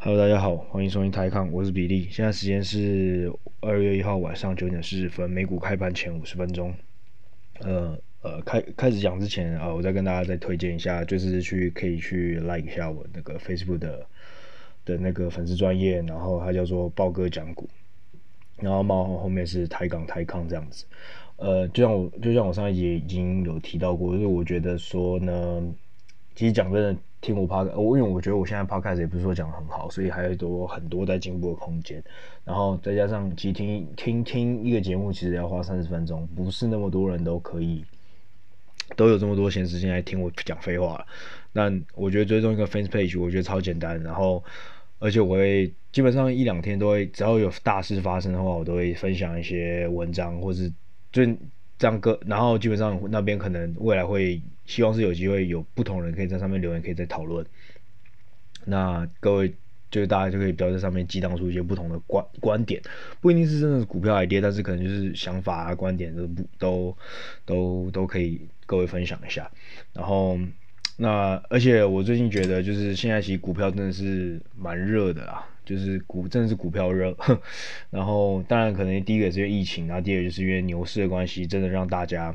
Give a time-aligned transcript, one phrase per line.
[0.00, 2.06] Hello，大家好，欢迎收听台康，我是比利。
[2.08, 6.72] 现在时间是二月一号晚上九点四十分，美股开盘前五十分钟。
[7.58, 14.06] 呃呃，开开始讲之前啊、我再跟大家再推荐一下，就是去可以去 like 一下我那个 Facebook 的
[14.84, 17.68] 的那个粉丝专业，然后它叫做豹哥讲股，
[18.58, 20.84] 然后冒号后面是台港台康这样子。
[21.38, 25.74] 呃，就像我就像我上一集已经有提到过，就是我觉得说呢，
[26.36, 27.00] 其实讲真的。
[27.20, 32.02] 听我 Pod，我因为我觉得我现在 podcast 也不是说讲得很好，所以还有多很多在进步的空间。
[32.44, 37.84] 然后再加上其实听听听一个节目，其实要花三十分钟，不是那么多人都可以
[38.96, 41.04] 都有这么多闲时间来听我讲废话。
[41.52, 44.00] 那我觉得追踪一个 fans page，我觉得超简单。
[44.02, 44.42] 然后
[44.98, 50.72] 而且我会基本上一两天都会，只要有大事发生的话，我都会分享一些文章，或是
[51.12, 51.22] 就。
[51.78, 57.46] 这样个，然后基本上那边可能未来会希望是有机会有不同人可以在上面留言，可以再讨论。
[58.64, 59.54] 那各位
[59.90, 62.82] 就是大家就可以不要在上面激荡出一些不同的观观点，
[63.20, 66.96] 不一定是真的是股票还跌但是可能就是想法啊观点都不都
[67.46, 69.50] 都都可以各位分享一下。
[69.94, 70.38] 然后
[70.98, 75.46] 那而且我最近觉得就是现在其实股票真的是蛮热的啦。
[75.64, 77.14] 就是股真的是股票热，
[77.90, 82.34] 然后当然可能第一个也是因为疫情，然后第二个就是因为牛市的关系，真的让大家，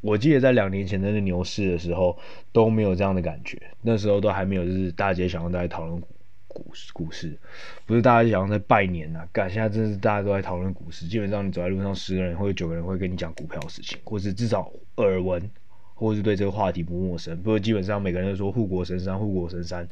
[0.00, 2.18] 我记得在两年前的那牛市的时候
[2.52, 6.08] 都没有这样的感觉，那时候都还没有就是大街小巷都在讨论股
[6.48, 7.38] 股市股市，
[7.84, 15.50] 不是大街小巷在拜年呐、啊，干现在真的是大家都在讨论股市，基本上你走在路上十个人或者九个人会跟你讲股票的事情，或是至少耳闻，
[16.00, 19.88] 或是对这个话题不陌生，不过基本上每个人都说护国神山，护国神山。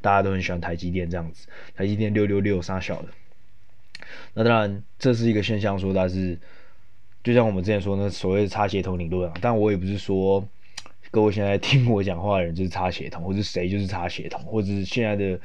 [0.00, 3.08] 大家都很喜欢台积电这样子，台积电六六六杀小的。
[4.32, 6.38] 那当然这是一个现象，说它是
[7.24, 9.36] 就像我们之前说那所谓的插协同理论啊。
[9.40, 10.46] 但我也不是说
[11.10, 15.40] 各位现在听我讲话的人就是插协同，或者谁就是插协同，或者是现在的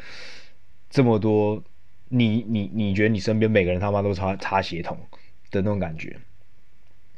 [0.88, 1.60] 这么多，
[2.10, 4.96] 你你你觉得你身边每个人他妈都插插协同
[5.50, 6.16] 的那种感觉，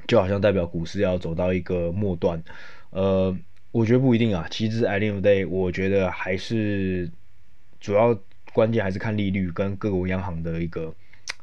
[0.08, 2.42] 就好像代表股市要走到一个末端。
[2.96, 3.38] 呃，
[3.72, 4.48] 我觉得不一定啊。
[4.50, 7.12] 其实 at the end of the day，我觉得还是。
[7.78, 8.18] 主要
[8.52, 10.92] 关键还是看利率跟各国央行的一个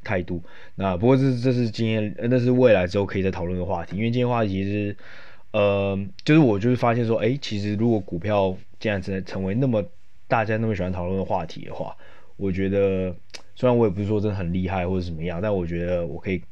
[0.02, 0.42] 态度。
[0.74, 3.96] 那不过这这是今天，那是未来之后可以再讨论的话题。
[3.96, 4.96] 因为今天话题其实，
[5.52, 9.84] 呃，就是我就是发现说，哎，其实如果股票这样成成为那么
[10.26, 11.96] 大家那么喜欢讨论的话题的话，
[12.36, 13.14] 我觉得
[13.54, 16.42] 虽然我也不是说真的很厉害或者怎么样，但我觉得我可以，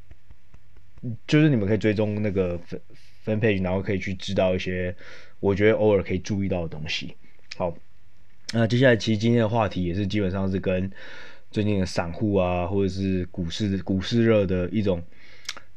[1.27, 2.81] 就是你们可以追踪那个分
[3.23, 4.95] 分配，然后可以去知道一些
[5.41, 7.15] 我觉得偶尔可以注意到的东西。
[7.57, 7.75] 好。
[8.53, 10.91] 那接下来其实今天的话题也是基本上是跟
[11.53, 15.01] 最近的散户啊，或者是股市股市热的一种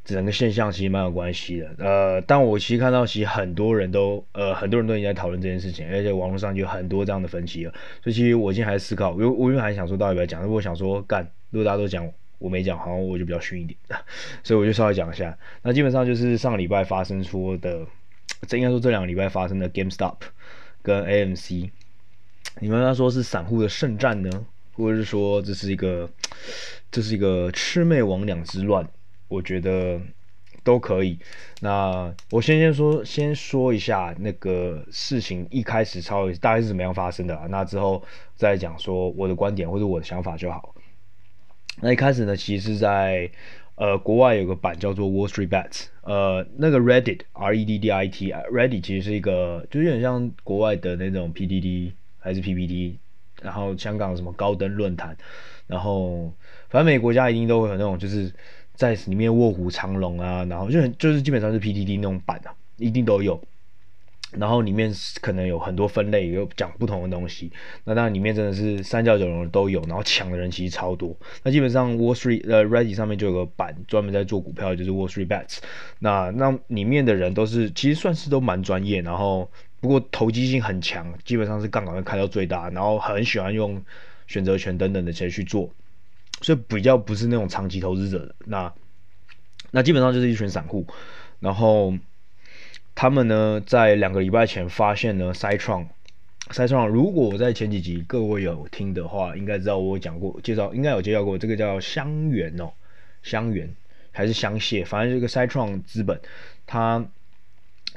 [0.03, 1.69] 整个现象其实蛮有关系的。
[1.77, 7.71] 呃，但我其实看到其实很多人都呃很多人都已经在讨论这件事情，而且网络上就有很多这样的分析了。
[8.03, 12.11] 所以其实我今天还在思考，我我因为还想说到底要不要讲，如果想说干，如果大家都讲
[12.43, 13.79] 我没讲，好像我就比较逊一点，
[14.43, 15.37] 所以我就稍微讲一下。
[15.61, 17.87] 那基本上就是上个礼拜发生出的，
[18.49, 20.17] 这应该说这两个礼拜发生的 GameStop
[20.81, 21.69] 跟 AMC。
[22.59, 26.09] 你们要说是散户的圣战呢，或者是说这是一个
[26.91, 28.85] 这是一个魑魅魍魉之乱？
[29.29, 30.01] 我觉得
[30.65, 31.17] 都可以。
[31.61, 37.47] 那我先先说先说一下那个事情一开始超大概是怎么样发生的啊？
[37.49, 38.03] 那之后
[38.35, 40.72] 再讲说我的观点或者我的想法就好。
[41.83, 43.29] 那一开始呢，其实是在
[43.75, 51.93] 呃国外有个版叫做 Wall Street Bets，呃那个 Reddit R E D D I T Reddit 其实是一个就有点像国外的那种 P D D。
[52.25, 52.99] 还是 PPT，
[53.41, 55.17] 然后香港什么高登论坛，
[55.67, 56.31] 然后
[56.69, 58.33] 反正每个国家一定都会有那种就是
[58.75, 63.43] 在里面卧虎藏龙啊，然后就就是基本上是 PTT 那种版啊，一定都有。
[64.37, 67.51] 然后里面可能有很多分类，有讲不同的东西。
[67.83, 71.15] 那当然里面真的是三教九流都有，然后抢的人其实超多。
[71.43, 75.59] 那基本上 Wall Street 呃 Reddit 上面就有个版专门在做股票，就是 Wall Street Bets。
[75.99, 79.49] 那那里面的人都是其实算是都蛮专业，然后。
[79.83, 83.83] 不过投机性很强，基本上是杠杆会开到最大，然后很喜欢用
[84.27, 85.69] 选择权等等的钱去做，
[86.39, 88.33] 所以比较不是那种长期投资者的。
[88.45, 88.73] 那
[89.71, 90.87] 那基本上就是一群散户，
[91.41, 91.93] 然后
[92.95, 95.87] 他们呢在两个礼拜前发现呢 Citron。
[96.51, 102.71] 赛创如果我在前几集各位有听的话，应该知道我讲过介绍，应该有介绍过这个叫香源哦，
[103.21, 103.73] 香源
[104.11, 106.19] 还是香榭，反正这个塞创资本，
[106.65, 107.05] 它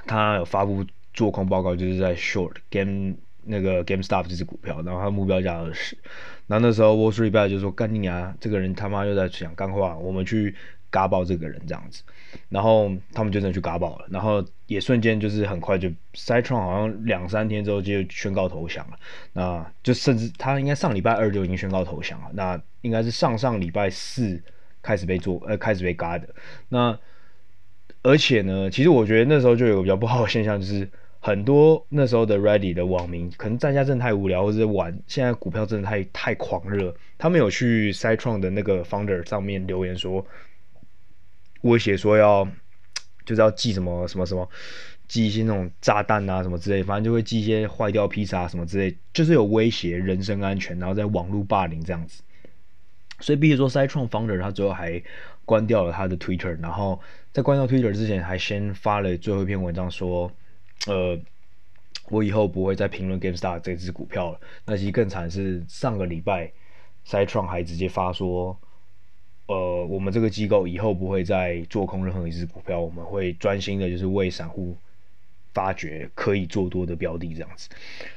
[0.06, 0.84] 它有发布。
[1.14, 3.14] 做空报告就是在 short game
[3.44, 5.96] 那个 GameStop 这支股票，然后他目标价二十，
[6.46, 10.54] 然后那时候 Wall Street Bet 就说干你啊，这个人他妈又在讲干话，我们去
[10.96, 12.02] 嘎爆这个人这样子，
[12.48, 18.96] 然后他们就真的去嘎爆了，然后也瞬间就是很快就 Citron 好像两三天之后就宣告投降了，
[19.34, 24.43] 那就甚至他应该上礼拜二就已经宣告投降了，那应该是上上礼拜四
[24.81, 26.26] 开始被做呃开始被嘎的，
[26.70, 26.99] 那
[28.02, 30.88] 而且呢，其实我觉得那时候就有比较不好的现象就是。
[31.19, 40.25] 很多那时候的 ready 的网民可能在家真的太无聊，或者玩现在股票真的太太狂热，他们有去 Citron 的那个 Founder 上面留言说，
[41.62, 42.46] 威胁说要
[43.24, 44.48] 就是要寄什么什么什么，
[45.08, 52.22] 寄一些那种炸弹啊什么之类，反正就会寄一些坏掉披萨什么之类，就是有威胁人身安全，然后在网络霸凌这样子。
[53.20, 55.02] 所以，比如说 Citron Founder 他最后还
[55.44, 57.00] 关掉了他的 Twitter，然后
[57.32, 60.30] 在关掉 Twitter 之前，还先发了最后一篇文章说。
[60.86, 61.18] 呃，
[62.10, 64.40] 我以后不会再评论 Gamestar 这支股票了。
[64.66, 66.52] 那其实更惨是上个礼拜
[67.06, 68.56] ，Citron 还直接发说，
[69.46, 74.76] 呃，我们这个机构以后不会再做空任何一只股票，我们会专心的就是为散户
[75.54, 77.69] 发掘可以做多的标的这样子。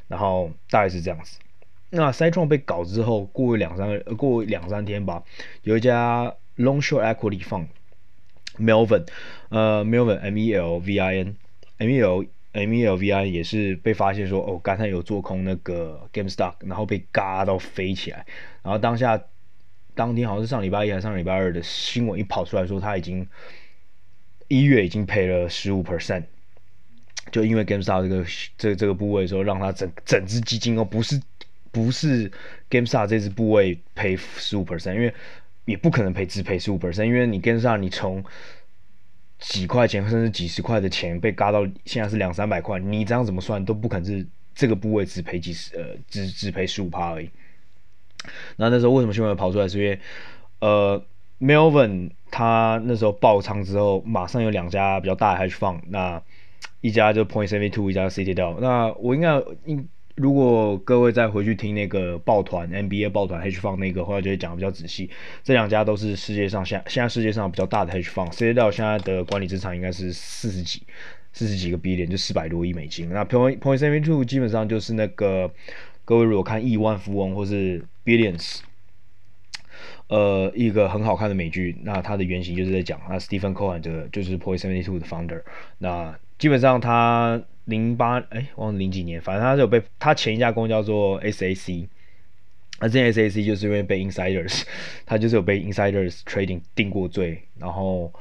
[0.08, 1.40] 然后大概是这样子。
[1.92, 5.24] 那 c 创被搞之后，过两三个过两三天吧，
[5.64, 7.68] 有一家 Long Short Equity Fund
[8.58, 9.08] Melvin，
[9.50, 11.36] 呃，Melvin M E L V I N
[11.78, 12.26] M E L。
[12.52, 18.26] MELVI 也是被发现说，哦，刚才有做空那个 GameStop，然后被嘎到飞起来，
[18.64, 19.22] 然后当下
[20.00, 23.28] 当天好像是上礼拜一还是上礼拜二的新闻一跑出来说，他已经
[24.48, 26.24] 一月已经赔了十五 percent，
[27.34, 28.26] 就因为 GameStop 这个
[28.58, 31.22] 这、这个部位的时候，让他整整只基金哦，不是
[31.70, 32.32] 不是
[32.70, 35.14] GameStop 这只部位赔十五 percent，因为
[35.66, 38.24] 也不可能赔只赔十五 percent，因为你 GameStop 你从
[39.38, 44.26] 几块钱甚至几十块的钱被嘎到现在是两三百块，你这样怎么算都不可能是
[44.56, 47.30] 这个部位只赔几十呃只只赔十五趴而已。
[48.58, 49.68] 那那时候为什么新闻跑出来？
[49.68, 50.00] 是因为
[50.60, 51.04] 呃
[51.40, 56.22] Melvin 他那时候爆仓之后，马上有两家比较大的 hedge fund，那
[56.82, 58.60] 一家就 Point Seventy Two，一家 Citadel。
[58.60, 59.88] 那我应该应。
[60.16, 65.10] 如果各位再回去听那个抱团 NBA 抱团 hedge fund 那个话，就会讲的比较仔细。
[65.46, 68.30] 这两家都是世界上现现在世界上比较大的 hedge fund。
[68.34, 70.84] Citadel 现在的管理资产应该是四十几
[71.32, 73.08] 四十几个 B 点就四百多亿美金。
[73.08, 75.50] 那 Point Point Seventy Two 基本上就是那个
[76.10, 78.62] 各位如果看亿万富翁或是 Billions，
[80.08, 85.44] 呃，一个很好看的美剧，那它的原型就是在讲那 Stephen Cohen 这个就是 Point Seventy Two 的 founder。
[85.78, 87.40] 那基本上他。
[87.66, 91.88] 零八哎，忘了零几年，反正他是有被他前一家公司叫做 SAC，
[92.80, 94.64] 那这 SAC 就是因为被 insiders，
[95.06, 98.12] 他就是有被 insiders trading 定过罪，然后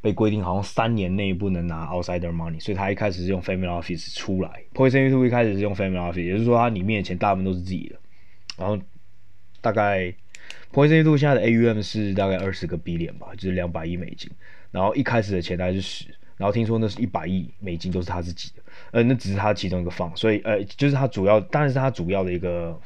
[0.00, 7.96] 被规定好像三年内不能拿 outsider money，所以他一开始是用 family office 出来，Point72 一开始是用 family office，也就是说他里面的钱大部分都是自己的，
[8.56, 8.78] 然后
[9.60, 10.14] 大概
[10.72, 14.30] Point72 现在的 AUM 是大概二十个 billion 吧，就是两百亿美金，
[14.70, 16.06] 然后一开始的钱大概是十，
[16.36, 18.62] 然后听说那是一百亿美金都是他自己的。
[18.90, 22.78] 呃，那只是他其中一个 fund，所以呃，就是他主要，当然是他主要的一个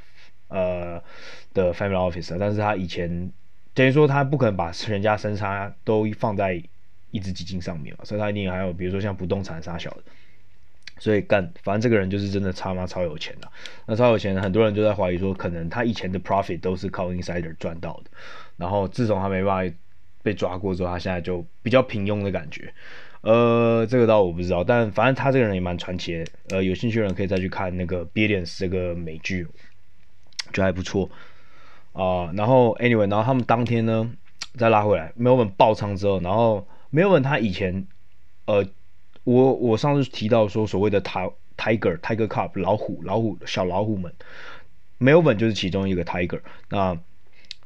[0.48, 1.02] 呃
[1.52, 3.32] 的 family office，但是他以前
[3.74, 6.62] 等于说他不可能把全家身家都放在
[7.10, 10.02] 一只基金上面嘛，所以他一定还有比如说像不动产杀小的，
[10.98, 13.48] 所以干，反正这个人就是真的超妈超有钱的，
[13.86, 18.10] 那超有钱，很多人就在怀疑说，可能他以前的 profit 都是靠 insider 赚到的，
[18.56, 19.76] 然后自从他没办法
[20.22, 22.72] 被抓过之后，他现在就比较平庸的感觉。
[23.22, 26.24] 呃，这个倒我不知道，但反正他这个人也蛮传奇的。
[26.48, 29.46] 呃，有兴趣的人可以再去看那个《Billions》这个美剧，
[30.54, 31.10] 觉得还不错
[31.92, 34.10] 啊、然后，anyway，然后他们当天呢，
[34.56, 37.86] 再拉回来，Melvin 爆仓之后，然后 Melvin 他以前，
[38.46, 38.66] 呃，
[39.24, 44.12] 我我上次提到说所谓的 Tiger Tiger cup” 老虎老虎小老虎们
[44.98, 46.40] ，Melvin 就是其中一个 Tiger。
[46.68, 46.98] 那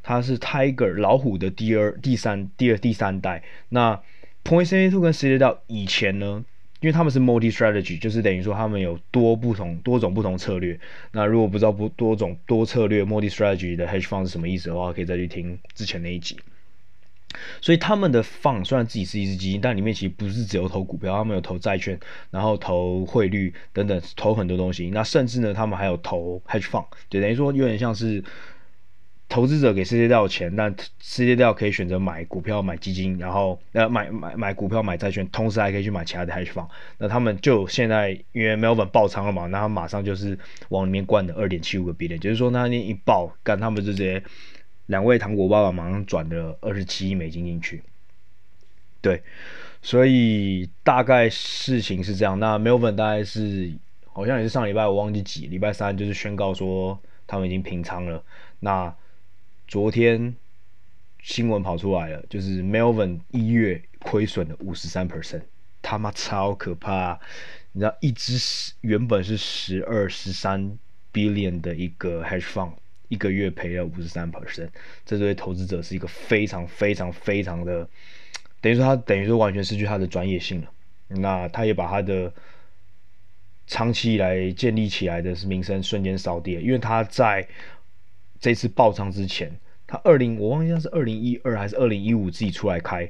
[0.03, 3.43] 他是 Tiger 老虎的第二、第三、第二、第三代。
[3.71, 4.03] 那
[4.45, 6.45] point seven two 跟 Citadel 以前呢，
[6.81, 10.79] 因为他们是 multi strategy，就是等于说他们有多不同多种不同策略。
[11.13, 16.37] 那如果不知道不多种多策略 multi strategy 的 hedge fund 是什么意思的话，可以再去听之前那一集。
[17.61, 21.99] 所以他们的 fund 虽然自己是一只基金，但里面其实不是只有投股票，他们有投债券，
[22.31, 24.91] 然后投汇率等等，投很多东西。
[24.91, 28.23] 那甚至呢，他们还有投 hedge fund，就等于说有点像是。
[29.27, 36.69] 投资者给世界掉钱，但世界掉可以选择买股票、买基金，然后呃买买买股票、买债券，同时还可以去买其他的 hedge fund。
[36.99, 40.39] 那他们就现在因为 Melvin 爆仓了嘛，那他马上就是
[40.69, 44.23] 往里面灌了二点七五个 billion，就是说那一爆，干他们就直接
[44.87, 47.83] 两位糖果爸爸马上转了二十七亿美金进去。
[49.01, 49.23] 对，
[49.83, 52.39] 所以大概事情是这样。
[52.41, 53.73] 那 Melvin 大概是
[54.07, 58.25] 好像也是上礼拜我忘记几，礼拜三就是宣告说他们已经平仓了。
[58.61, 58.95] 那
[59.69, 60.35] 昨天
[61.23, 65.43] 新闻跑出来了，就是 Melvin 一月亏损了五十三 percent，
[65.83, 67.19] 他妈超可怕！
[67.73, 70.79] 你知道，一支十原本是十二十三
[71.13, 72.73] billion 的一个 hedge fund，
[73.09, 74.69] 一个月赔了五十三 percent，
[75.05, 77.89] 这对投资者是一个非常非常非常的，
[78.61, 80.71] 等于说他等于说完全失去他的专业性了。
[81.09, 82.33] 那他也把他的
[83.67, 87.47] 长期以来建立起来的是名声瞬间扫地了，因为他在
[88.41, 89.59] 这次爆仓之前。
[89.87, 93.09] 他二零我忘记是二零一二还是二零一五自己出来开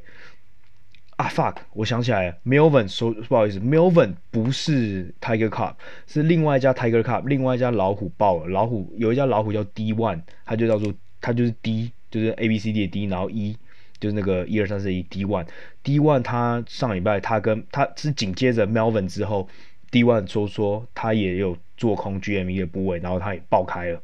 [1.28, 5.74] fuck，我想起来，Melvin 说不好意思，Melvin 不是 Tiger Cup，
[6.06, 13.56] 是另外一家 Tiger Cup，另外一家老虎爆了，老虎有一家老虎叫 D One，它就叫做它就是 D，就是 A B C D 的 D，然后 E
[14.00, 19.48] 就是那个一二三四一 D One，D One 它上礼拜他跟他是紧接着 Melvin 之后
[19.90, 24.00] ，D One 说说它也有做空 GME 的部位，然后它也爆开了。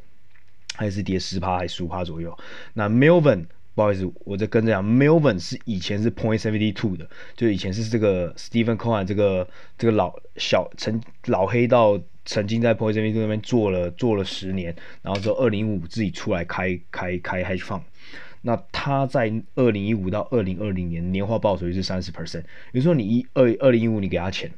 [0.77, 2.35] 还是跌十趴还是十五趴左右？
[2.73, 9.49] 那 Melvin 不好意思，我再跟着讲，Melvin 是以前是 Point Seventy Two 的，就以前是这个 Stephen Cohen 这个
[9.79, 17.83] 这个老小曾老黑道曾经在 Point Seventy Two 那边做了做了十年，然后之后二零一五自己出来开开开 Hedge Fund。
[18.43, 24.50] 那他在二零一五到二零二零年年化报酬率是三十 percent，比如说你一二二零一五你给他钱，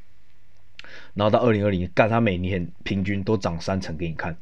[1.14, 4.36] 然后到二零二零干他每年平均都涨三成给你看。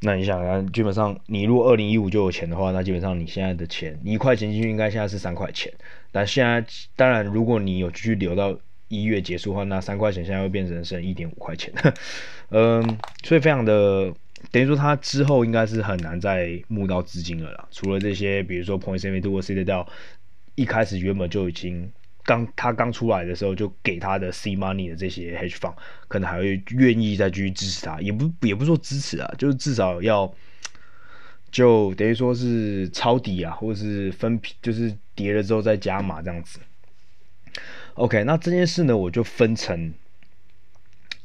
[0.00, 5.72] 那你想啊，基本上你如果二零一五就有钱的话，那基本上你现在的钱，一块钱进去应该现在是三块钱。
[6.12, 6.64] 但现在
[6.94, 8.56] 当然，如果你有继续留到
[8.88, 11.72] 一月结束的话，那三块钱现在会变成剩一点五块钱。
[12.50, 14.12] 嗯，所以非常的
[14.52, 17.68] 等于说，他之后应该是很难再募到资金了啦。
[17.70, 19.86] 除了这些，比如说 Point Seventy Two 或 Citadel，
[20.54, 21.90] 一开始原本就已经。
[22.28, 25.72] 刚他刚出来的时候，就给他的 C money 的这些 hedge fund，
[26.08, 30.30] 可能还会愿意再继续支持他，也不也不说支持啊，就是至少要，
[31.50, 36.58] 就等于说是抄底啊，或者是分批，就是跌了之后再加码这样子。
[37.94, 39.94] OK，那这件事呢，我就分成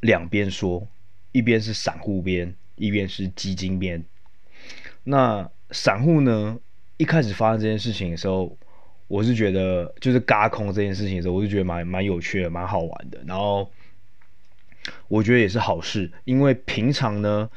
[0.00, 0.88] 两边说，
[1.32, 4.02] 一边是散户边，一边是基金边。
[5.02, 6.58] 那散户呢，
[6.96, 8.56] 一开始发生这件事情的时候。
[9.06, 13.20] 我是觉得，就是嘎空这件事情的时候，我是觉得蛮蛮有趣的，蛮好玩的。
[13.26, 13.70] 然后
[15.08, 17.48] 我觉得也是好事，因为平常呢，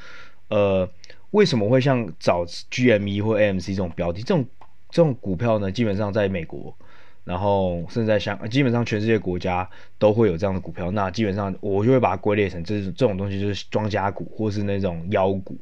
[0.50, 0.88] 呃，
[1.32, 4.46] 为什么会像找 GME 或 AMC 这种标的，这种
[4.90, 5.72] 这种股票呢？
[5.72, 6.76] 基本上在美国，
[7.24, 10.92] 然后甚至在香，基本上全世界国家都会有这样的股票。
[10.92, 15.58] 那基本上我就会把它归类成这这种东西，就是庄家股或是那种妖股。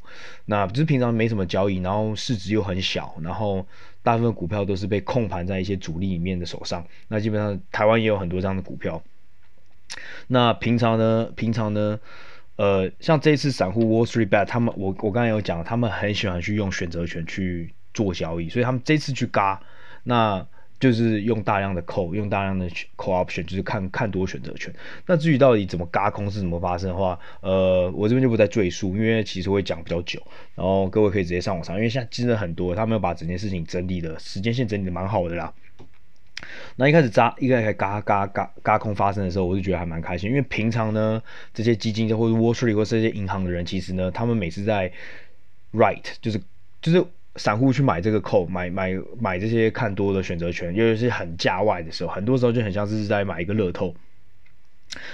[0.46, 3.63] 那就是平常没什么交易，然后市值又很小，然后。
[4.05, 9.01] 大部分股票都是被控盘在一些主力里面的手上，那基本上台湾也有很多这样的股票。
[10.27, 12.00] 那平常呢，平常呢，
[12.55, 19.62] 呃，像这次散户 Wall Street Bet，他们我我刚才有讲，他们很喜欢去用选择权去做交易，所以他们这次去嘎，
[20.03, 20.47] 那。
[20.79, 24.74] 就是用大量的 call，用大量的 call option，就是看看多选择权。
[25.05, 30.22] 那至于到底怎么嘎空是怎么发生的话，呃，我这边就不再赘述，因为其实会讲比较久。
[30.53, 35.53] 然后各位可以直接上网查，因为现在真的很多，他们有把整件事情整理的时间线整理的蛮好的啦。
[36.75, 41.22] 那一开始扎，一开始嘎嘎嘎嘎空发生的时候，我就觉得还蛮开心，因为平常呢，
[41.53, 44.91] 这些基金或者 Wall Street 或者这些银行的人，其实呢，他们每次在
[45.74, 46.41] write 就是
[46.82, 47.05] 就是。
[47.38, 53.94] 散户去买这个扣买买买这些看多的选择权，尤其是很价外的时候，很多时候就很像是在买一个乐透。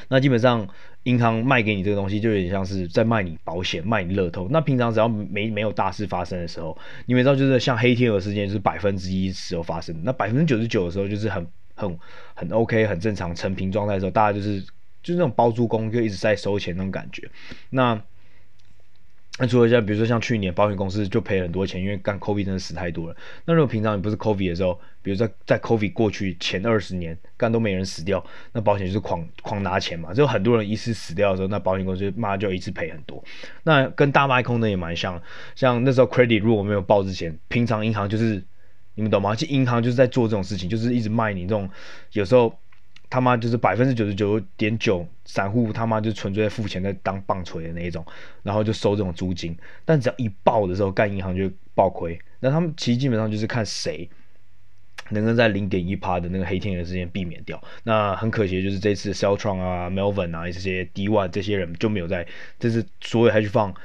[0.09, 0.67] 那基本上
[1.03, 4.47] 银行卖给你这个东西，就有点像是在卖你保险、卖你乐透。
[4.51, 11.97] 那平常只要没没有大事发生的时候，你们知道就是像黑天鹅事件，就是百分之一时候发生，那百分之九十九的时候就是很很
[12.35, 14.61] 很 OK、很正常、成平状态的时候，大家就是
[15.01, 17.27] 就是那种包租公就一直在收钱那种感觉。
[17.71, 17.99] 那
[19.41, 23.15] 那除了像比如说像去年保险公司就赔很多钱，因为干 COVID 真的死太多了。
[23.43, 30.13] 那如果平常你不是 COVID 的时候，比如在在 COVID 过去前二十年干都没人死掉，那保险就是狂狂拿钱嘛。
[30.13, 33.23] 就很多人一次死掉的时候，那保险公司妈就一次赔很多。
[33.63, 35.19] 那跟大卖空的也蛮像，
[35.55, 38.43] 像那时候 Credit 如果没有爆之前，平常银行就是
[38.93, 39.33] 你们懂吗？
[39.33, 41.67] 其实银行就是在做这种事情，就是一直卖你这种
[42.11, 42.53] 有时候。
[43.11, 48.03] 他妈就是百分之九十九点九散户，他妈就纯粹在付钱在当棒槌的那一种，
[48.41, 49.55] 然后就收这种租金。
[49.83, 52.17] 但只要一爆的时候，干银行就爆亏。
[52.39, 54.09] 那他们其实基本上就是看谁
[55.09, 57.61] 能够在零点一趴的那个黑天鹅之间避免掉。
[57.83, 62.25] 那很可惜就是这次 Celltron 啊、Melvin 啊这些 D One 这些人就没有在，
[62.57, 63.75] 这次所有 Hedge Fund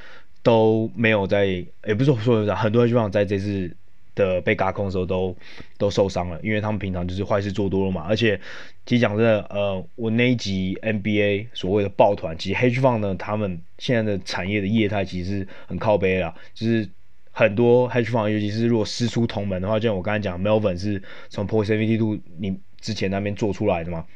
[0.44, 3.76] 都没有在，也不是说所有的，很多 Hedge Fund 在这次。
[4.16, 5.36] 的被轧空的时候都
[5.78, 8.04] 都受伤了，因为他们平常就是坏事做多了嘛。
[8.08, 8.40] 而且
[8.84, 16.88] 其实讲真的，呃，我那一集 NBA 所谓的抱团，其实 Hedge Fund 呢，他们现在的产业的业态其实是很靠背啦，就是
[17.30, 24.06] 很多 hedge fund，尤其是如果师出同门的话，就像我刚才讲，Melvin 是从 Point Seventy Two 你之前那边做出来的嘛，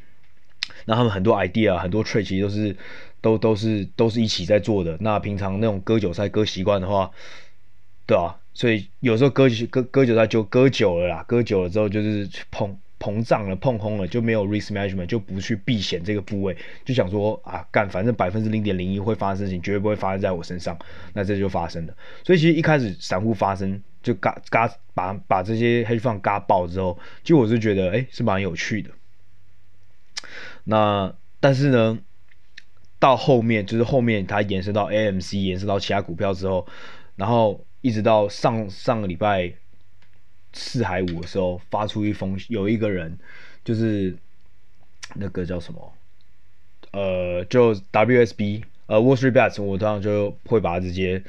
[0.87, 2.77] 那他们很多 idea，很多 trade 其实都是
[3.21, 4.97] 都都是都是一起在做的。
[5.01, 7.11] 那平常那种割韭菜割习惯的话，
[8.07, 12.79] 对啊，所以有时候割割割韭菜就割久了啦，割久了之后就是碰。
[13.03, 16.55] 膨胀了，碰空了，就没有 risk management，就不去避险这个部位，
[16.85, 20.79] 就想说啊，干，反正百分之零点零一会发生事情，绝对不会发生在我身上，
[21.15, 21.95] 那这就发生了。
[22.23, 28.91] 所以其实一开始散户发生就嘎嘎把把这些 hedge fund 嘎爆之后，其实我是觉得哎、是蛮有趣的。
[30.65, 31.99] 那但是呢，
[32.99, 36.67] 到后面就是后面它延伸到 AMC，延伸到其他股票之后，
[37.17, 39.53] 然后一直到上上个礼拜。
[40.53, 43.17] 四海五的时候发出一封，有一个人
[43.65, 44.17] 就是
[45.15, 45.95] 那个叫什么，
[46.91, 51.23] 呃，就 WSB，呃，Wall Street Bets，我通常就会把它直接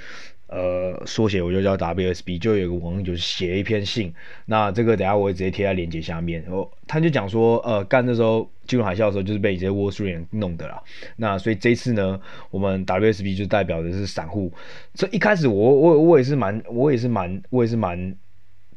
[0.52, 4.14] 呃缩写，我就叫 WSB，就有一个网友就是写一篇信，
[4.46, 10.84] 那这个等下我会直接贴在链接下面，然后他就讲说，呃，干那时候金融海啸的时候就是被这些 Wall Street 人弄的啦，
[11.16, 12.20] 那所以这次呢，
[12.52, 14.54] 我们 WSB 就代表的是散户，
[14.94, 18.16] 所以一开始我我我也是蛮，我也是蛮，我也是蛮。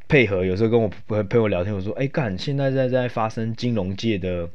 [0.07, 0.45] 配合。
[0.45, 0.87] 有时候跟我
[1.23, 4.47] 朋友聊天，我说：“哎，干，现在在在发生金融界的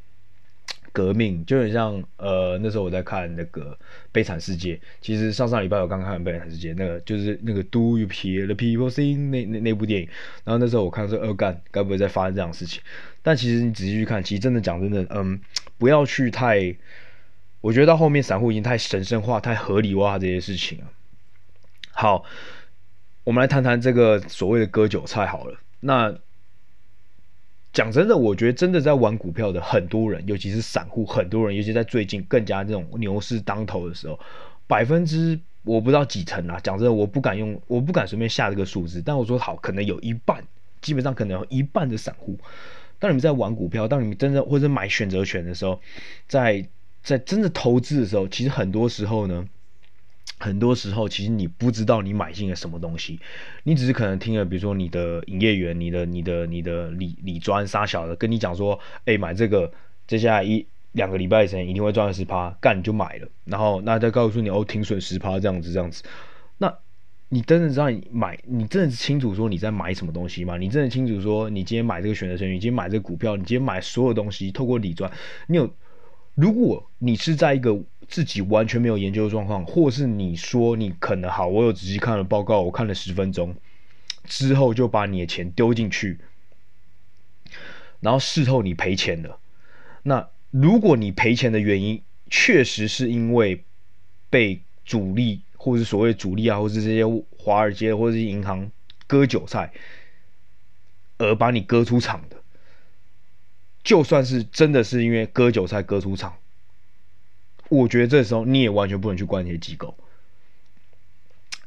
[0.93, 3.73] 革命，就很像呃那时候我在看那个
[4.13, 10.09] 《悲惨世界》，其实上上礼拜我刚看完《悲惨世界》，那个就是那个 Do you hear the people sing 那那那部电影，
[10.45, 12.83] 然后那时候我看说：呃干，该不会再发生这样的事情？
[13.23, 15.41] 但其实你仔细去看，其实真的讲真的，嗯，
[15.79, 16.75] 不要去太，
[17.61, 20.85] 我觉得到后面散户已经太神圣化、太合理化这些事情了。
[21.93, 22.25] 好。”
[23.23, 25.61] 我们来谈谈这个所谓的割韭菜好了。
[25.81, 26.19] 那
[27.73, 34.19] 讲真的，我觉得真的在玩股票的很多人，尤其是散户，很多人，尤其在最近更加这种牛市当头的时候，
[34.67, 36.59] 百分之我不知道几成啊。
[36.61, 39.01] 讲真的，我不敢用，我不敢随便下这个数字。
[39.01, 40.43] 但我说好，可能有一半，
[40.81, 42.37] 基本上可能有一半的散户，
[42.99, 45.81] 当你们在玩股票，当你们真的或者买选择权的时候，
[46.27, 46.67] 在
[47.03, 49.47] 在真的投资的时候，其实很多时候呢。
[50.43, 53.21] 很多时候，其实你不知道你买进了什么东西，
[53.63, 59.71] 你只是可能听了，比如说你的营业员、你的、你的、你的理理专沙小的跟你讲说，哎，买这个，
[60.07, 66.03] 接下来一两个礼拜前一定会赚十趴，干你就买了，然后那再告诉你哦，停损十趴这样子这样子，
[66.57, 66.75] 那
[67.29, 70.57] 你真的知道你买，你真的清楚说你在买什么东西吗？
[70.57, 75.13] 你真的清楚说你今天买这个选择权，你今天买这个股票，你今天买所有东西，透过理专，
[75.49, 75.71] 你有？
[76.37, 77.77] 如果你是在一个
[78.11, 83.55] 自己完全没有研究状况，或是你说你可能好，我有仔细看了报告，我看了十分钟
[84.25, 86.19] 之后就把你的钱丢进去，
[88.01, 89.39] 然后事后你赔钱了。
[90.03, 93.65] 那如果你赔钱的原因确实是因为
[94.29, 97.05] 被主力，或是所谓主力啊，或是这些
[97.39, 98.69] 华尔街或是银行
[99.07, 99.73] 割韭菜，
[101.19, 102.37] 而把你割出场的。
[103.85, 106.35] 就算是真的是因为割韭菜割出场，
[107.71, 109.97] 我觉得这时候你也完全不能去怪那些机构，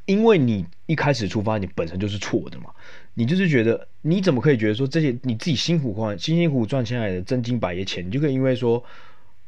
[0.04, 2.70] 因为你一开始出发你本身就是错的嘛，
[3.14, 8.84] 你就是觉得你怎么可以觉得说这些你自己辛苦换辛辛苦苦赚下来的真金白银钱，你就可以因为说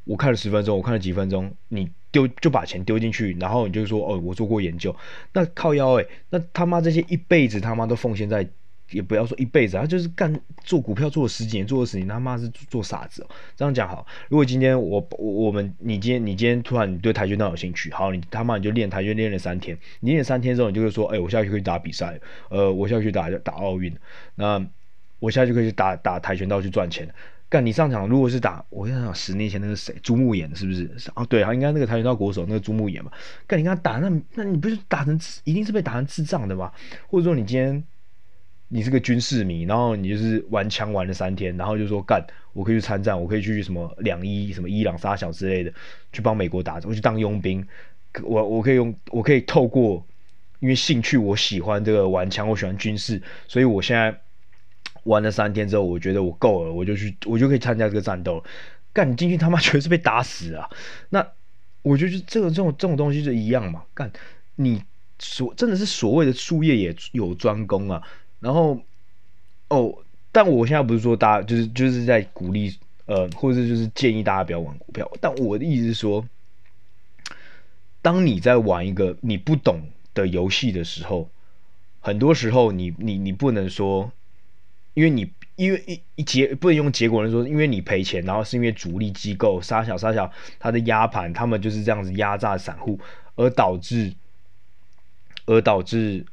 [0.04, 4.96] 我看了十分钟，我看了几分钟，你丢就把钱丢进去，然后你就说哦我做过研究，
[5.34, 8.48] 那靠腰诶、那他妈这些一辈子他妈都奉献在。
[8.90, 13.26] 也不要说一辈子，他就是干做股票做了十几年，做了十年，他妈是做傻子哦。
[13.56, 22.18] 这样讲好，如果今天我我们你今天你今天突然你对跆拳道有兴趣，好，你他妈你就练跆拳练了三天，你练三天之后，你就会说，哎、我下去可以打比赛，
[22.48, 23.92] 呃，我下去打打奥运，
[24.36, 24.64] 那
[25.18, 27.08] 我下去可以去打打跆拳道去赚钱。
[27.48, 30.88] 干你上场如果是打，我想想十年前那个谁朱木炎是不是？
[31.14, 33.10] 哦，对，啊，应该那个跆拳道国手那个朱木炎嘛。
[33.46, 36.72] 干你跟他打，那那你不是打成一定是被打成智障的吗？
[37.08, 37.82] 或者说你今天？
[38.68, 45.72] 你是个军事迷，然后你就是玩枪玩了三天，然后就说干，我可以去参战，我可以去什么两伊什么伊朗沙小之类的，
[46.12, 47.66] 去帮美国打，我去当佣兵，
[48.22, 50.04] 我我可以用，我可以透过，
[50.58, 54.20] 因为兴趣我喜欢这个玩枪，我喜欢军事，所以我现在
[55.04, 58.42] 玩了三天之后，我觉得我够了，我就去，我就可以参加这个战斗。
[58.92, 60.68] 干你进去他妈全是被打死啊！
[61.10, 61.24] 那
[61.82, 64.10] 我觉得这个这种这种东西就一样嘛，干
[64.54, 64.82] 你
[65.18, 68.02] 所真的是所谓的术业也有专攻啊。
[68.46, 68.80] 然后，
[69.70, 69.92] 哦，
[70.30, 72.72] 但我现在不是说大家就是就是在鼓励
[73.06, 75.10] 呃，或者就是建议大家不要玩股票。
[75.20, 76.24] 但我的意思是说，
[78.00, 79.80] 当你在玩一个你不懂
[80.14, 81.28] 的游戏的时候，
[81.98, 84.12] 很多时候你你你不能说，
[84.94, 90.30] 因为你因为一一结不能用结果来说，因为你赔钱，然后是因为主力机构杀小杀小
[90.60, 93.00] 他的压盘，他们就是这样子压榨散户，
[93.34, 94.14] 而导致
[95.46, 96.24] 而导致。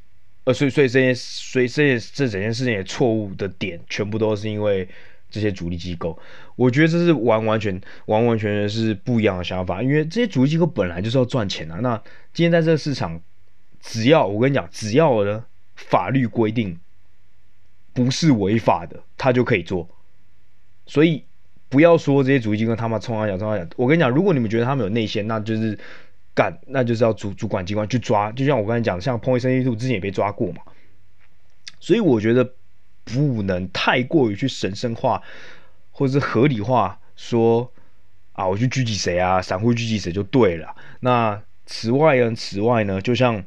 [0.44, 4.86] 呃，所以所以这些，所以这些这整件事情的错误的点，全部都是因为
[5.30, 6.18] 这些主力机构。
[6.54, 11.78] 我觉得这是完完全完完全全是不一样的想法，因为这些主力机构本来就是要赚钱啊。
[11.80, 11.96] 那
[12.34, 13.18] 今天在这个市场，
[13.80, 15.44] 只要我跟你讲，只要呢
[15.76, 16.78] 法律规定
[17.94, 19.88] 不是违法的，他就可以做。
[20.84, 21.24] 所以
[21.70, 25.78] 不要说这些主力机构他妈冲啊讲冲啊讲，我跟你讲，如果你们觉得他们有内线，那就是。
[26.34, 30.62] 干，那就是要主主管机关去抓，就像我刚才讲的，像碰一生意兔之前也被抓过嘛，
[31.78, 32.52] 所以我觉得
[33.04, 35.22] 不能太过于去神圣化
[35.92, 37.70] 或者是合理化说
[38.32, 40.74] 啊，我去狙击谁啊，散户狙击谁就对了。
[41.00, 43.44] 那此外呢，此外呢，就像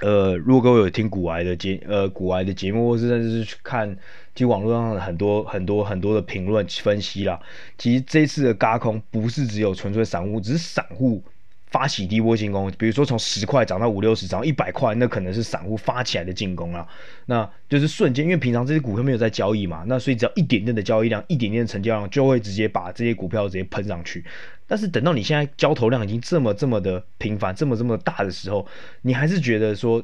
[0.00, 3.94] 呃，如果各位有听股癌的节呃股癌的节目，或是甚至是去看
[4.34, 7.38] 其实网络上很多很多很多的评论分析啦，
[7.76, 11.22] 其实这次的轧空不是只有纯粹散户，只是散户。
[11.70, 16.86] 发起第一波进攻，比如说从十块涨到五六十，涨到一百块，那可能是散户发起来的进攻了。
[17.26, 24.24] 那就是瞬间，因为平常这些股票没有在交易嘛，那所以只要一点点的交易量，一点点的成交量，就会直接把这些股票直接喷上去。
[24.66, 28.66] 但是等到你现在交投量已经这么这么的频繁，这么这么大的时候，
[29.02, 30.02] 你还是觉得说，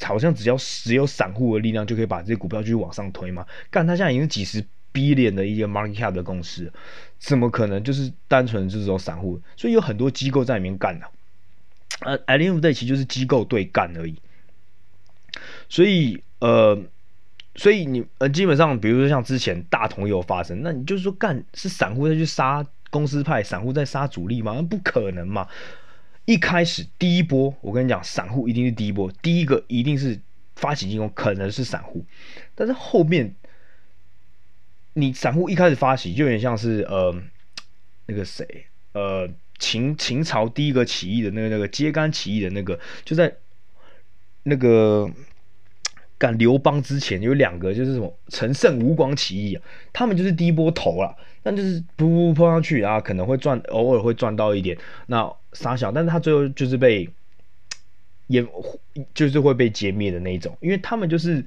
[0.00, 3.44] 好像只要只有散户的力量就可以把这些股票继续往上推吗？
[3.70, 6.72] 干，它现在已经几十 B 脸的一个 market cap 的公司，
[7.18, 9.40] 怎么可能就是单纯是这种散户？
[9.56, 11.06] 所以有很多机构在里面干的，
[12.00, 14.16] 呃，at the end of the day 其实就是机构对干而已。
[15.68, 16.80] 所以呃，
[17.54, 24.54] 所以你呃基本上，比如说像之前大同也有发生，那你就是说干是散户在去杀公司派，散户在杀主力吗？
[24.56, 25.46] 那不可能嘛！
[26.24, 30.18] 一开始第一波，我跟你讲，散户一定是第一波，第一个一定是
[30.56, 32.04] 发起进攻，可能是散户，
[32.54, 33.34] 但是后面。
[35.00, 37.14] 你散户一开始发起就有点像是呃
[38.06, 43.32] 那个谁呃秦秦朝第一个起义的那个那个揭竿起义的那个就在
[44.42, 45.08] 那个
[46.16, 57.08] 赶刘邦之前有两个就是什么陈胜吴广起义啊，他们就是第一波头了，但就是噗噗碰上去啊，可能会赚偶尔会赚到一点那傻小，但是他最后就是被
[58.26, 58.44] 也
[59.14, 61.44] 就是会被歼灭的那一种，因为他们就是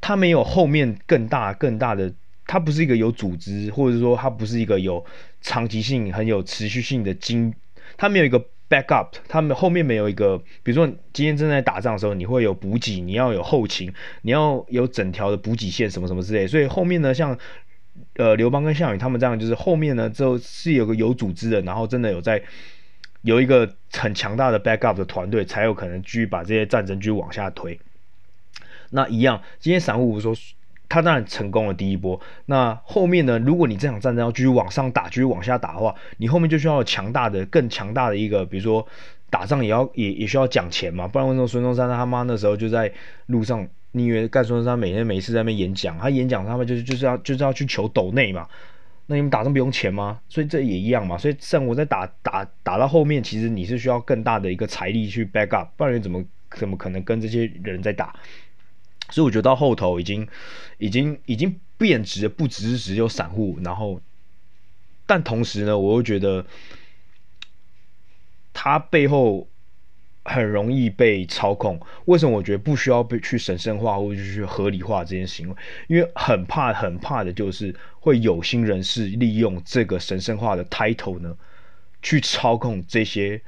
[0.00, 2.12] 他没有后面更大更大的。
[2.46, 5.04] 它不是一个有组织，或者说它不是一个有
[5.40, 7.52] 长期性、很有持续性的经，
[7.96, 17.36] 它没有一个 backup，它们后面没有一个，比如说今天正在打仗的时候，你会有补给，你要有后勤，你要有整条的补给线什么什么之类，所以后面呢，像
[18.16, 22.42] 呃刘邦跟项羽他们这样，就是后面呢就是有个有组织的，然后真的有在
[23.22, 27.78] 有一个很强大的 backup 的团队，才有可能继续把这些战争继续往下推。
[28.90, 30.34] 那一样，今天散户说。
[30.94, 33.36] 他当然成功了第一波，那后面呢？
[33.40, 38.86] 如果你这场战争要继续往上打，继续往下打的话，你后面就需要强大的、更强大的一个，比如说
[39.28, 42.92] 打仗也要也也需要讲钱嘛，不然为什么孙中山他妈那时候就在
[43.26, 48.46] 路上，你以为干孙中山每天每次在那边演讲，他演讲他们就是就是要就是要去求斗内嘛，
[49.06, 50.20] 那你们打仗不用钱吗？
[50.28, 58.14] 所以这也一样嘛，所以像我在打打打到后面，其实你是需要更大的一个财力去 back up，不然你怎么怎么可能跟这些人在打？
[59.10, 60.26] 所以我觉得到后头已经，
[60.78, 64.00] 已经已经贬值的，不只是只有散户，然后，
[65.06, 66.46] 但同时呢，我又觉得，
[68.54, 69.46] 它背后
[70.24, 71.78] 很容易被操控。
[72.06, 75.56] 为什么我觉得不需要被去神圣化或者去合理化这件行为？
[75.86, 81.36] 因为很怕很怕的就是会有心人士利用这个神圣化的 title 呢，
[82.00, 83.42] 去操控这些，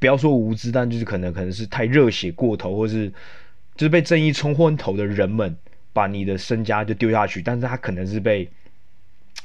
[0.00, 3.12] 不要说无知，但就是可能可能是太热血过头，或是。
[3.76, 5.54] 就是被正义冲昏头的人们，
[5.92, 8.48] 把你的身家就丢下去，但是他可能是被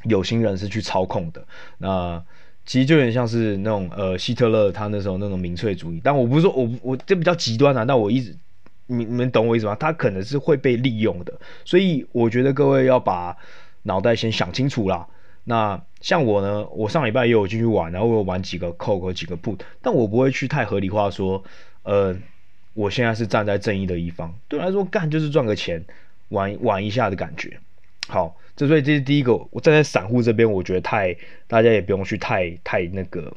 [0.06, 1.46] 有心人士去操控的。
[1.78, 2.24] 那
[2.66, 8.36] 其实就有点像是那种呃希特勒他那时候那种民粹主义，但我不是说我我这比较极端啊，但我一直
[8.88, 9.76] 你你们懂我意思吗？
[9.76, 11.34] 他可能是会被利用的，
[11.66, 13.36] 所以我觉得各位要把
[13.84, 15.06] 脑袋先想清楚啦。
[15.44, 21.44] 那像我呢，我上礼拜也有进去玩，然后我有玩几个 call 和几个 put，但我不会去太合理化说，
[21.84, 22.16] 呃。
[22.74, 25.84] 我现在是站在正义的一方，对我来说干就是赚个钱，
[26.30, 27.60] 玩玩一下的感觉。
[28.08, 31.16] 好，这所以这是第一个，我站在散户这边，我觉得太
[31.48, 33.36] 大家也不用去太太那个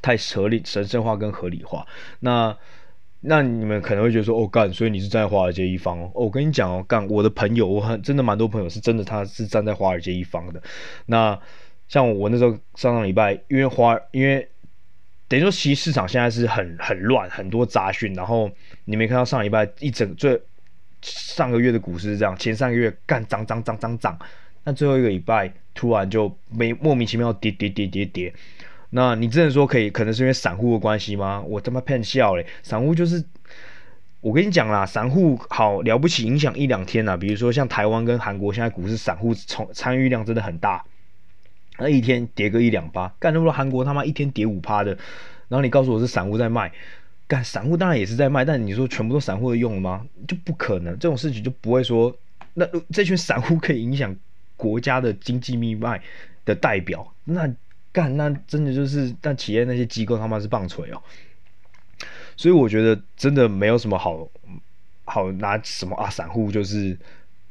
[0.00, 1.86] 太合理神圣化跟合理化。
[2.20, 2.56] 那
[3.20, 6.10] 那你们可能会觉得说，哦干，所以你是站在华尔街一方哦。
[6.14, 10.62] 我跟你讲哦，干我的朋友，我很真的蛮多朋友是真的，他是站在华尔街一方的。
[11.06, 11.38] 那
[11.88, 14.48] 像我那时候上上礼拜，因为华因为。
[15.32, 18.12] 等于说，其实市场现在是很很乱，很多杂讯。
[18.12, 18.50] 然后
[18.84, 20.38] 你没看到上礼拜一整最
[21.00, 24.18] 上个月的股市是这样，前三个月干涨涨涨涨涨，
[24.64, 28.30] 那最后一个礼拜突然就没莫名其妙跌跌跌跌跌。
[28.90, 31.40] 那你真的说可以，可能是因为散户的关系吗？
[31.40, 32.44] 我他妈骗笑嘞！
[32.62, 33.24] 散户就是
[34.20, 37.16] 我跟你讲啦，散户好了不起，影响一两天呐。
[37.16, 40.84] 比如说像台湾跟韩国现在股市散户从参与量真的很大，
[41.82, 44.92] 那一天跌个一两趴，干那么多韩国他妈一天跌五趴的，
[45.48, 46.72] 然后你告诉我是散户在卖，
[47.26, 50.06] 干散户当然也是在卖，但你说全部都散户的用了吗？
[50.26, 52.16] 就不可能，这种事情就不会说，
[52.54, 54.14] 那这群散户可以影响
[54.56, 56.00] 国家的经济命脉
[56.44, 57.52] 的代表，那
[57.90, 61.02] 干那真的就是，但企业那些机构他妈是棒槌哦。
[62.36, 64.26] 所以我觉得真的没有什么好
[65.04, 66.96] 好拿什么啊，散户就是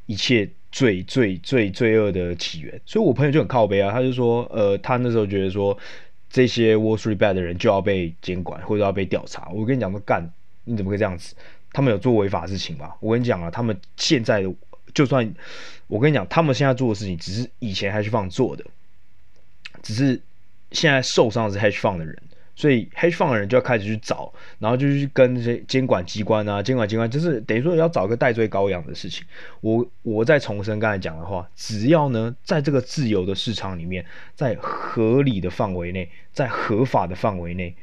[0.07, 2.79] 一切最最最罪恶的起源。
[2.85, 5.77] 所以我朋友就很靠北啊，他就说，呃，他那时候觉得说
[6.29, 9.49] 这些 Wall Street Bets 的人就要被监管或者要被调查。
[9.49, 10.31] 我跟你讲，说干，
[10.63, 11.35] 你怎么可以这样子？
[11.73, 12.93] 他们有做违法事情吗？
[12.99, 14.43] 我跟你讲啊，他们现在
[14.93, 15.33] 就算
[15.87, 18.65] 我跟你讲，他们现在做的事情只是以前 Hedge Fund 做的，
[19.81, 20.21] 只是
[20.71, 22.17] 现在受伤的是 Hedge Fund 的人。
[22.53, 29.25] 所以 hedge fund 的人就要开始去找，然后就去跟这些监管机关啊，监管机关就是等于说要找个代罪羔羊的事情。
[29.61, 37.73] 我我再重申刚才讲的话，只要呢在这个自由的市场里面，在合理的范围内，在合法的范围内，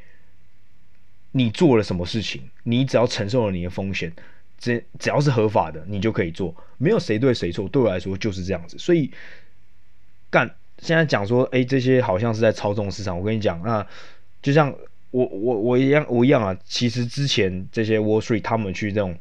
[1.31, 4.13] 你做了什么事情，你只要承受了你的风险，
[4.59, 7.67] 只只要是合法的，你就可以做，没有谁对谁错。
[7.67, 8.77] 对我来说就是这样子。
[8.77, 9.11] 所以
[10.29, 13.17] 干现在讲说，哎，这些好像是在操纵市场。
[13.17, 13.85] 我跟你讲那。
[14.41, 14.73] 就像
[15.11, 19.17] 我我我一样我一样啊，其实之前这些 Wall Street 他们去这种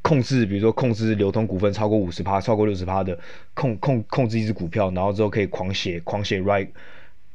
[0.00, 3.18] 控制，比如说控制流通股份超过五十趴、超过六十趴的
[3.54, 6.68] 控控控制一只股票，然后之后可以狂写狂写 right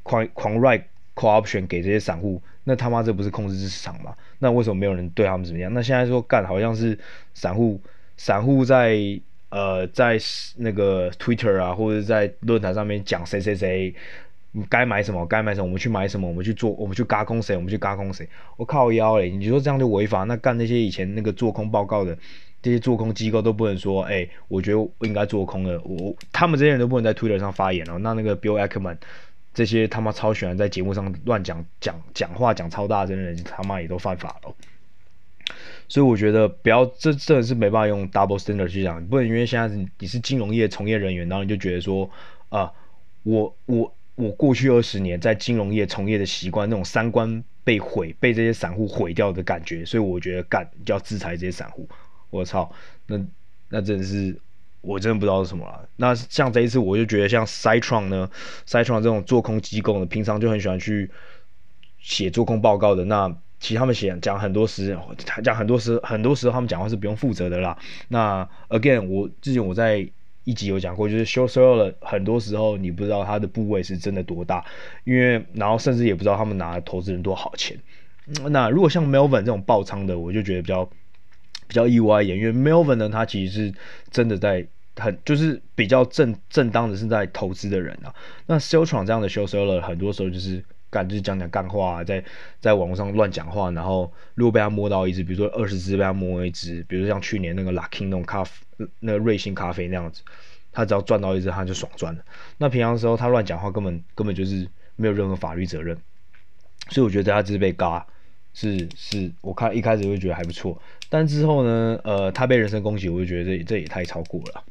[0.03, 0.83] 狂狂 write
[1.13, 4.15] call option 给这些散户，那他妈这不是控制市场吗？
[4.39, 5.71] 那为什么没有人对他们怎么样？
[5.73, 6.97] 那现在说干好像是
[7.33, 7.79] 散户
[8.15, 8.97] 散户在
[9.49, 10.17] 呃在
[10.55, 13.93] 那个 Twitter 啊或者在论坛上面讲谁谁谁。
[14.53, 15.25] 你该买什么？
[15.25, 15.65] 该买什么？
[15.65, 16.27] 我们去买什么？
[16.27, 16.71] 我们去做？
[16.71, 17.55] 我们去轧空谁？
[17.55, 18.27] 我们去轧空谁？
[18.57, 19.29] 我靠腰嘞！
[19.29, 20.23] 你说这样就违法？
[20.25, 22.17] 那干那些以前那个做空报告的
[22.61, 25.79] 这些做空机构都不能说，哎、我觉得我应该做空的。
[25.83, 27.97] 我他们这些人都不能在 Twitter 上发言哦。
[27.99, 28.97] 那那个 Bill Ackman
[29.53, 34.53] 这些他妈超喜欢在节目上乱讲讲讲话讲超大声的人，他妈也都犯法了。
[35.87, 42.09] 所以我觉得不要，这真的是没办法用 double standard 去讲，不能因为现在你是金融业从业人员，然后你就觉得说
[42.49, 42.69] 啊、
[43.23, 43.93] 我我。
[44.21, 51.89] 我过去二十年在金融业从业的习惯，那种三观被毁、被这些散户毁掉的感觉，所以我觉得干要制裁这些散户。
[52.29, 52.71] 我操，
[53.07, 53.19] 那
[53.69, 54.37] 那真的是
[54.81, 55.89] 我真的不知道是什么了。
[55.95, 58.29] 那像这一次，我就觉得像 Citron 呢
[58.67, 61.09] ，Citron 这种做空机构呢，平常就很喜欢去
[61.99, 63.03] 写做空报告的。
[63.05, 63.27] 那
[63.59, 64.95] 其实他们写讲很多时，
[65.43, 67.75] 讲很多时，很多时候他们讲话是不用负责的啦。
[68.09, 70.07] 那 Again，我之前我在。
[70.43, 74.65] 一集有讲过，就是 show seller 很多时候你不知道他的部位是真的多大，
[75.03, 77.77] 因为然后甚至也不知道他们拿投资人多少钱。
[78.49, 80.85] 那如果像 Melvin 这种爆仓的，我就觉得比较
[81.67, 83.73] 比较意外一点，因为 Melvin 呢，他其实是
[84.09, 88.13] 真的在很就是比较正正当的是在投资的人啊。
[88.47, 90.63] 那 Citron 这样的 show seller 很多时候就是。
[90.91, 92.23] 干就是讲讲干话、在
[92.59, 98.51] 在网络上乱讲话，然后如果被他摸到一只，比如说二十只被他摸一只，比如像去年那个 Luckin 那种咖啡，
[98.99, 100.21] 那个瑞幸咖啡那样子，
[100.73, 102.21] 他只要赚到一只他就爽赚了。
[102.57, 105.97] 那平常的时候他乱讲话，根本根本就是没有任何法律责任，
[106.89, 108.05] 所以我觉得他只是被嘎，
[108.53, 110.77] 是是，我看一开始就觉得还不错，
[111.07, 114.63] 但之后呢，呃，他被人身攻击，我就觉得这这也太超过了。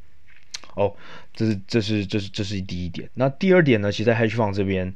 [0.75, 0.95] 哦，
[1.33, 3.09] 这是这是这是这是第一点。
[3.15, 4.95] 那第二点呢，其实在 Hedge Fund 这边。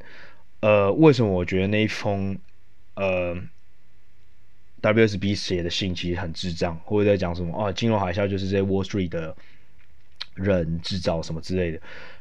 [0.65, 2.39] 呃，为什么我觉得那一封
[2.95, 3.37] 呃
[4.81, 7.71] WSB 写的信其实很智障，或者在讲什么啊？
[7.71, 9.37] 金融海啸就是这些 Wall Street 的
[10.33, 11.79] 人制造什么之类的。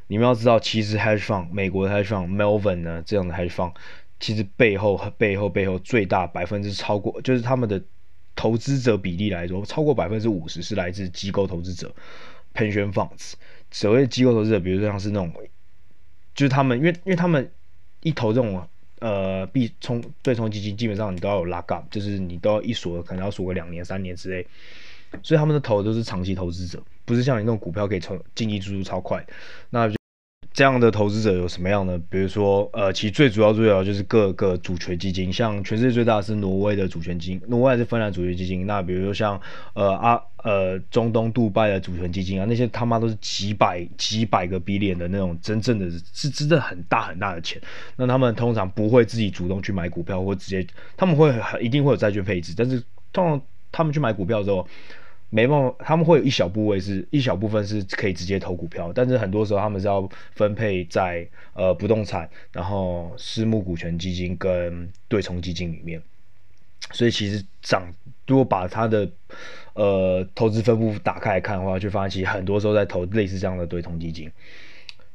[0.07, 3.75] 你们要知道，其实 Hedge Fund 美国的 Hedge Fund Melvin 呢这样的 Hedge Fund，
[4.19, 7.81] 其实背后背后背后最大百分之超过，就是他们的
[8.35, 11.95] 投资者比例来说，超过百分之五十是来自机构投资者
[12.53, 13.35] Pension Funds。
[13.71, 15.33] 所谓机构投资者，比如说像是那种，
[16.35, 17.49] 就是他们，因为因为他们。
[18.03, 18.65] 一投这种
[18.99, 24.45] 呃必冲对冲基金，基本上你都要有 lock up，就是你都要一锁，可能要锁个两年三年之类。
[25.21, 29.25] 所以他们的投都是长期投资者，不是像你那种股票可以从进进出出超快。
[29.69, 29.91] 那。
[30.53, 31.97] 这样的投资者有什么样的？
[31.97, 38.67] 比如说，呃，其实最主要、最主要就是各个主权基金，像全世界最大的是挪威的主权基金，挪威还是芬兰主权基金。
[38.67, 39.41] 那比如说像，
[39.73, 47.59] 呃啊呃中东杜拜的主权基金啊，那些他妈都是几百几百个 B 脸的那种，真正的是真的很大很大的钱。
[47.95, 50.63] 那他们通常不会自己主动去买股票，或直接
[50.95, 52.79] 他们会一定会有债券配置，但是
[53.11, 54.67] 通常他们去买股票之后。
[55.33, 65.99] 没办法，他们会有一小部位是一小部分是可以直接投股票，但是很多时候他们是要分配在呃不动产，然后私募股权基金跟对冲基金里面。
[66.91, 67.91] 所以其实涨，
[68.27, 69.09] 如果把它的
[69.73, 74.31] 呃投资分布打开来看的话，就发现其实很多时候在投类似这样的对冲基金，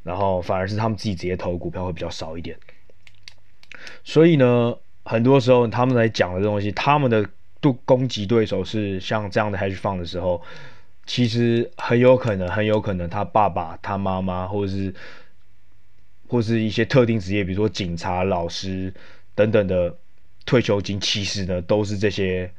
[0.02, 2.56] 然后反而是他们自己直接投股票会比较少一点。
[4.02, 7.24] 所以呢，很多时候他们来讲的东西，他们的
[7.60, 10.40] 都攻击对手是像这样的 hedge fund 的时候，
[11.06, 14.94] 其实很有可能，很有可能他爸爸、他妈妈，或者是
[16.28, 18.92] 或是一些特定职业，比如说警察、老师
[19.34, 19.96] 等等的
[20.44, 22.52] 退休金，其实呢都是这些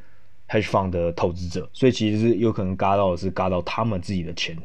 [0.47, 4.57] hedge fund 的投资者，所以其实是有可能嘎到的是嘎到他们自己的钱。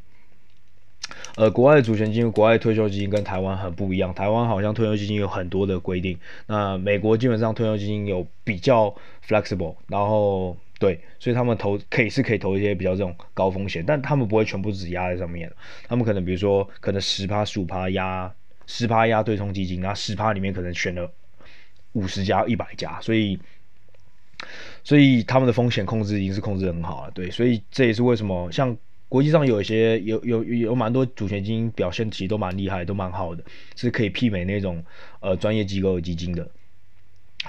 [1.37, 4.15] 呃，国外的主权基金、国外退休基金跟台湾很不一样。
[4.15, 8.95] 台湾好像退休基金有很多的规定，那美国基本上退休基金有比较
[9.27, 15.51] flexible，然后对，所以他们投可以是可以投一些比较这种高风险，但他们不会全部只压在上面，
[15.89, 18.33] 他们可能比如说可能十趴十五趴压
[18.67, 21.11] 十趴压对冲基金，那十趴里面可能选了
[21.95, 23.39] 五十家一百家，所以
[24.85, 28.77] 所以他们的风险控制已经是控制得很好了，对，所以这也是为什么像。
[29.15, 33.45] 国际上有一些有有有蛮多主权基金表现其实都蛮厉害，都蛮好的，
[33.77, 34.85] 是可以媲美那种
[35.21, 36.51] 呃专业机构的基金的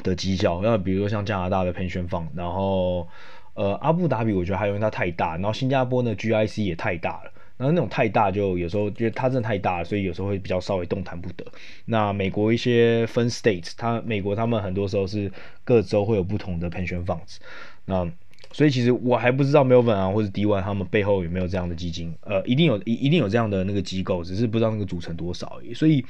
[0.04, 0.62] 的绩效。
[0.62, 3.08] 那比如说像加拿大的 Pension Fund，然后
[3.56, 11.43] 呃阿布达比我觉得还因为它太大，然后新加坡呢 GIC 也太大了，然后那种太大就有时候觉得它真的太大了，所以有时候会比较稍微动弹不得。
[11.86, 15.32] 那美国一些分 States，它美国他们很多时候是
[15.63, 17.38] 各州会有不同的 Pension Funds，
[17.86, 18.08] 那。
[18.55, 25.73] 所以其实我还不知道 Melvin 啊或者 D1 他们背后有没有这样的基金，呃，一定有，一一定有这样的那个机构，只是不知道那个组成多少而已。
[25.73, 26.05] 所以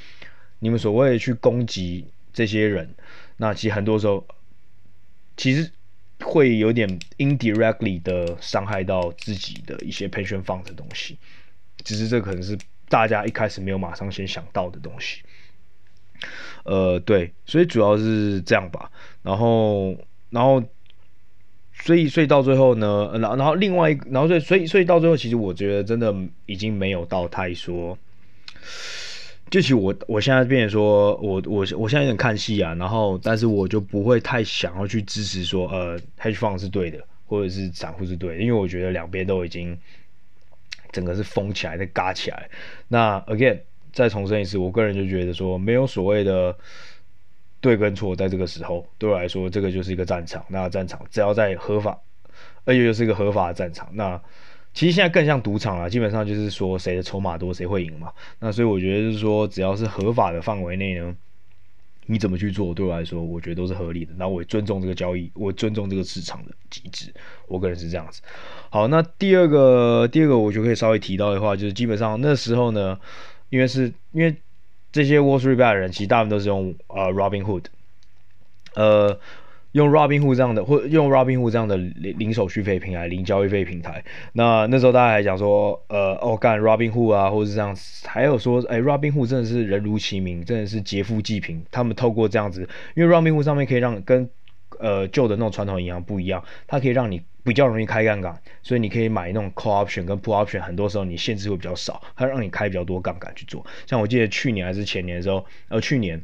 [0.60, 2.94] 你们所谓去攻击这些人，
[3.38, 4.24] 那其实很多时候
[5.36, 5.72] 其实
[6.20, 11.18] 会有点 indirectly 的伤害到自己的一些 pension fund 的东西，
[11.84, 12.56] 只是这可能是
[12.88, 15.24] 大家一开始没有马上先想到的东西。
[16.64, 18.92] 呃，对，所以主要是这样吧。
[19.24, 19.98] 然后，
[20.30, 20.64] 然后。
[21.86, 26.12] 所以，所以到最后呢，然后，然后另外一，然后所以，所以，所以到最后，其实我觉得真的
[26.48, 27.96] 已经没有到太说，
[29.52, 39.78] 就其实我我现在变成说，我我我现在有点看戏啊，然后，但是我就不会太想要去支持说，呃，hedge fund 是对的，或者是散户是对的，因为我觉得两边都已经
[40.92, 42.50] 整个是封起来，在嘎起来。
[42.88, 43.60] 那 again
[43.94, 46.58] 再重申一次，我个人就觉得说，没有所谓的。
[47.66, 50.46] 对跟错，在这个时候对我来说，这个就是一个战场。
[50.50, 52.00] 那战场只要在合法，
[52.64, 53.90] 而且又是一个合法的战场。
[53.94, 54.22] 那
[54.72, 58.14] 其实现在更像赌场了，基本上就是说谁的筹码多，谁会赢嘛。
[58.40, 61.16] 那所以我觉得就是说，只要是合法的范围内呢，
[62.06, 64.14] 你怎么去做，对我来说，我觉得都是合理的。
[64.16, 67.12] 那我也尊重这个交易，我尊重这个市场的机制。
[67.48, 68.22] 我个人是这样子。
[68.70, 73.00] 好，那第二个，第二个我就可以稍微提到的话，就是基本上那时候呢，
[73.50, 74.36] 因为是因为。
[74.96, 77.66] 这些 Wall Street Bet 的人，其实大部分都是用呃 Robinhood，
[78.76, 79.20] 呃，
[79.74, 84.06] 用 Robinhood 这样的，或用 Robinhood 这样的零零手续费平台、零交易费平台。
[84.32, 91.62] 那那时候大家还讲说，呃，哦，干 Robinhood 啊，或者是这样，还有说，哎，Robinhood 真的是人如其名，真的是劫富济贫。
[91.72, 94.30] 他们透过这样子，因为 Robinhood 上面可以让跟
[94.80, 97.22] 呃旧的那种传统银行不一样，它可以让你。
[97.46, 103.64] 比较容易开杠杆，所以你可以买那种 call option 跟 put option，很多时候你限制会比较少，它让你开比较多杠杆去做。
[103.86, 106.20] 像我记得去年还是前年的时候，呃，去年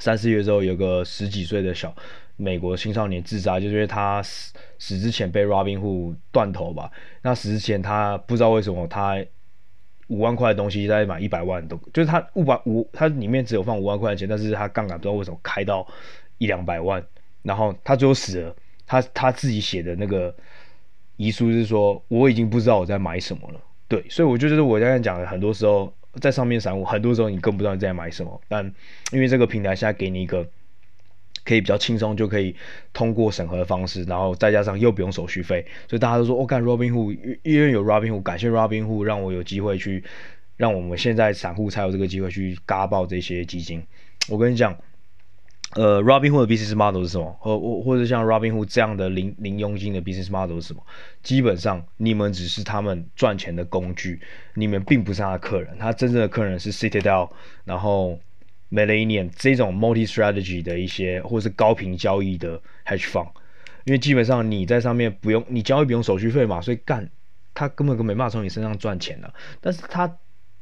[0.00, 1.94] 三四月的时候，有个十几岁的小
[2.36, 6.90] 美国青少年自杀，就是因为他死死之前被 Robinhood 断头吧。
[7.22, 9.24] 那死之前他不知道为什么他
[10.08, 15.86] 五万块的东西在买一百万都，就是他五百五，他里面只有放五万块钱，但是他杠杆不知道为什么开到
[16.38, 17.00] 一两百万，
[17.42, 18.56] 然后他最后死了。
[18.86, 20.34] 他他自己写的那个
[21.16, 23.60] 遗书是说，我已经不知道我在买什么了。
[23.86, 28.40] 对，所以我就觉得我刚才讲的，很多时候在上面散户，很多时候你更不知道你在买什么。
[28.48, 28.64] 但
[29.12, 30.44] 因为这个平台现在给你一个
[31.44, 32.56] 可以比较轻松就可以
[32.92, 40.02] 通过审核的方式，然后再加上又不用手续费，所以大家都说，我、干 Robinhood，因为有 Robinhood，感谢 Robinhood 让我有机会去，
[40.56, 43.82] 让我们现在散户才有这个机会去嘎爆这些基金。
[44.28, 44.76] 我跟你讲。
[45.74, 47.36] 呃，Robinhood 的 business model 是什么？
[47.40, 50.80] 或或或者像 Robinhood 这样的零零佣金的 business model 是什么？
[51.22, 54.20] 基本上你们只是他们赚钱的工具，
[54.54, 55.76] 你们并不是他的客人。
[55.78, 57.28] 他真正的客人是 Citadel，
[57.64, 58.18] 然后
[58.68, 63.28] m i l l e n i u m 这种 multi strategy 的一些，或是高频交易的 hedge fund。
[63.84, 67.10] 因为基本上你在上面不用，你交易不用手续费嘛，所以干
[67.52, 69.34] 他根本就没办法从你身上赚钱的。
[69.60, 70.16] 但是他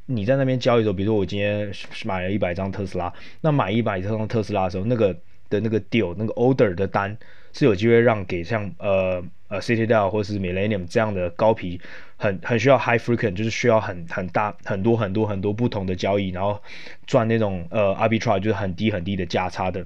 [0.07, 1.73] 你在那边交易的时候，比如说我今天
[2.05, 5.15] 买了一百张特斯拉，那买一百张特斯拉的时候，那个
[5.49, 7.17] 的那个 deal 那个 order 的单
[7.53, 11.79] 是有机会让给像呃呃 Citadel 或是 Millennium 这样的高频
[12.17, 16.61] 很很需要 high frequent，就是需要很很大很多很多很多不同的交易，然后
[17.07, 19.85] 赚那种呃 arbitrage 就是很低很低的价差的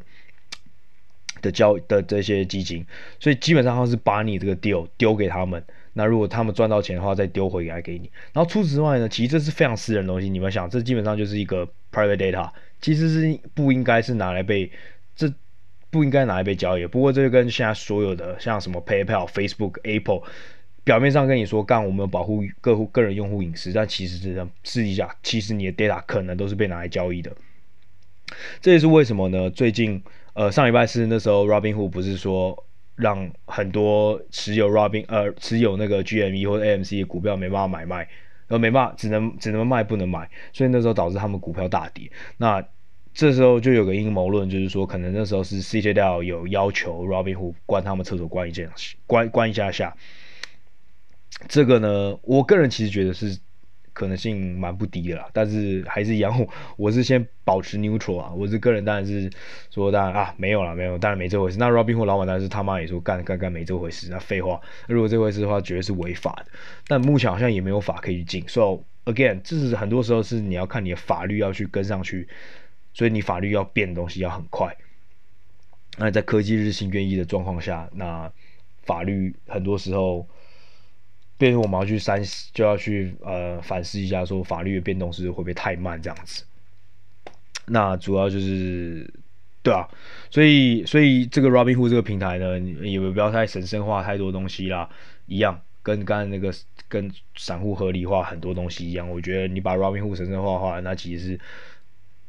[1.42, 2.86] 的交的这些基金，
[3.20, 5.62] 所以基本上他是把你这个 deal 丢给他们，
[5.98, 8.10] 那如果他们赚到钱的话，再丢回来给你。
[8.34, 12.50] 然后除此之外呢，其实这是非常私人的东西，你们想，这基本上就是一个 private data，
[12.82, 14.70] 其实是不应该是拿来被
[15.16, 15.32] 这
[15.90, 16.86] 不应该拿来被交易。
[16.86, 20.20] 不过这就跟现在所有的像什么 PayPal、Facebook、Apple，
[20.84, 27.32] 表面上跟你说干我们保护个户个人用户隐私，但其实是这样，私底下其实你的 data 可能都是被拿来交易的。
[28.60, 29.48] 这也是为什么呢？
[29.48, 30.02] 最近。
[30.38, 32.65] 呃，上礼拜四那时候，Robinhood 不是说
[32.96, 38.08] 让很多持有 Robin 呃持有那个 GME 或者 AMC 的股票没办法买卖，
[38.48, 42.10] 呃没办法，只能只能卖不能买，所以那时候导致他们股票大跌。
[42.36, 42.66] 那
[43.14, 48.70] 这时候就有个阴谋论，就是说可能那时候是 Citadel 有要求 Robinhood 关他们厕所关一件
[49.06, 49.96] 关关一下下。
[51.48, 53.38] 这个呢，我个人其实觉得是。
[53.96, 58.30] 可能性蛮不低的啦，但是还是一样，我是先保持 neutral 啊。
[58.36, 59.30] 我是个人，当然是
[59.70, 61.56] 说，当然啊，没有啦，没有，当然没这回事。
[61.58, 64.60] 那 Robin 或老板当然是他妈也说干干干没这回事，那废话。
[64.86, 66.52] 如果这回事的话，绝对是违法的。
[66.86, 68.46] 但目前好像也没有法可以进。
[68.46, 72.28] So again，这是很多时候是你要看你的法律要去跟上去，
[72.92, 74.76] 所以你法律要变的东西要很快。
[75.96, 78.30] 那在科技日新月异的状况下，那
[78.82, 80.28] 法律很多时候。
[81.38, 82.22] 变成我们要去三
[82.52, 86.44] 就要去呃反思一下，说法律的变动是会不会太慢这样子？
[87.66, 89.12] 那主要就是
[89.62, 89.88] 对啊，
[90.30, 94.88] 所以所以这个 Robinhood 这个平台呢，也不要太神圣化太多东西啦，
[95.26, 96.52] 一样跟刚才那个
[96.88, 101.40] 跟散户合理化很多东西一样，我觉得你把 Robinhood 神圣化的话，那其实是。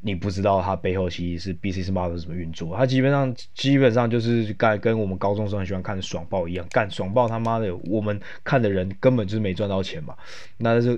[0.07, 10.15] 你不知道它背后其实是 business model 是怎么运作，它基本上基本上就是干跟我们高中生很喜欢看的爽爆一样，干爽爆他妈的，我们看的人根本就是没赚到钱嘛，
[10.55, 10.97] 那是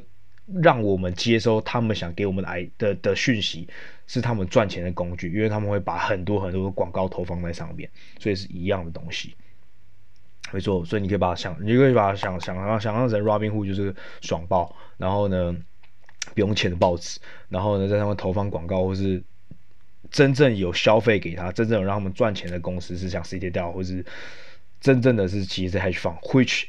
[0.62, 3.68] 让我们接收他们想给我们来的的讯息，
[4.06, 7.90] 是他们赚钱的工具，因为他们会把很多很多的广告投放在上面，
[8.20, 9.34] 所以是一样的东西，
[10.54, 15.58] 没错，所以你可以把它想，你可以把它想想象想象成 Robinhood 就是爽爆，然后呢。
[16.34, 17.20] 不用钱的报纸，
[17.50, 19.22] 然后呢，在上面投放广告，或是
[20.12, 24.06] 真正有消费给他，真正有让他们赚钱的公司是像 Citadel，或是
[24.80, 26.66] 真正的是其实是 hedge fund，which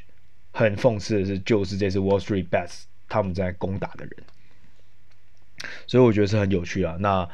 [0.52, 4.12] 很讽刺的是，就是这次 Wall Street Bets 他们在攻打的人，
[5.86, 6.96] 所以我觉得是很有趣啊。
[7.00, 7.28] 那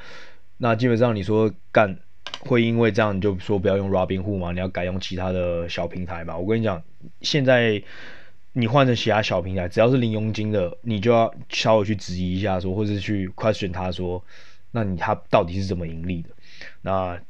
[0.58, 1.98] 那基本上你说干
[2.40, 4.52] 会因为这样你就说不要用 Robinhood 吗？
[4.52, 6.36] 你要改用其他的小平台嘛？
[6.36, 6.82] 我跟你讲，
[7.20, 7.82] 现在。
[8.58, 14.24] 你换成其他小平台，只要是零佣金的，你就要稍微去质疑一下说，或者去 question 他说，
[14.70, 16.30] 那你他到底是怎么盈利的？
[16.80, 17.20] 那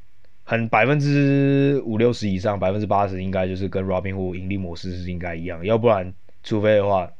[0.45, 6.15] 很百分之五六十以上，百分之八十应该就是跟 Robinhood 盈利模式是应该一样，要不然，
[6.45, 7.11] 除非的话，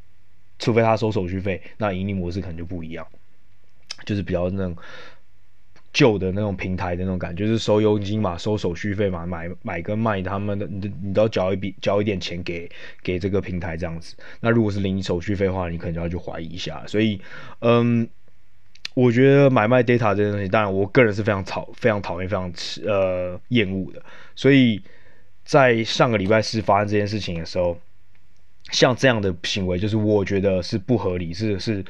[0.61, 3.05] 除非他收手续费，那盈利模式可能就不一样，
[4.05, 4.77] 就是比较那种。
[5.97, 12.71] 旧的那种平台的那种感觉，就是收佣金嘛，收手续费嘛，买买跟卖他们的，你你都要交一笔交一点钱给
[13.03, 14.15] 给这个平台这样子。
[14.41, 16.85] 那如果是零手续费的话，你可能就要去怀疑一下。
[16.87, 17.19] 所以，
[17.61, 18.07] 嗯，
[18.93, 22.53] 我觉得买卖 data 这些东西，当然我个人是非常讨非常讨厌非常
[22.85, 24.03] 呃厌恶的。
[24.35, 24.83] 所以
[25.47, 27.81] 在上个礼拜四发生这件事情的时候，
[28.71, 31.83] 像这样的行为，就是我觉得是不合理，是是。